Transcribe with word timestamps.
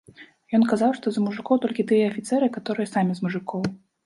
Ён 0.57 0.63
казаў, 0.71 0.95
што 0.99 1.07
за 1.17 1.25
мужыкоў 1.25 1.59
толькі 1.67 1.85
тыя 1.93 2.09
афіцэры, 2.13 2.51
каторыя 2.57 2.93
самі 2.95 3.13
з 3.23 3.27
мужыкоў. 3.29 3.61